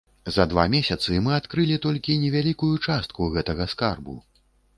За 0.35 0.43
два 0.51 0.63
месяцы 0.75 1.17
мы 1.25 1.35
адкрылі 1.39 1.77
толькі 1.85 2.15
невялікую 2.25 2.73
частку 2.87 3.29
гэтага 3.37 3.71
скарбу. 3.77 4.19